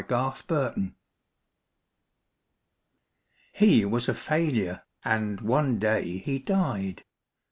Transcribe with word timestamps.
COMPASSION 0.07 0.95
HE 3.53 3.85
was 3.85 4.09
a 4.09 4.15
failure, 4.15 4.81
and 5.05 5.41
one 5.41 5.77
day 5.77 6.17
he 6.17 6.39
died. 6.39 7.03